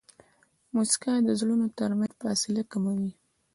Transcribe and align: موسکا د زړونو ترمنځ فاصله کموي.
موسکا 0.73 1.13
د 1.27 1.29
زړونو 1.39 1.65
ترمنځ 1.77 2.11
فاصله 2.21 2.61
کموي. 2.71 3.11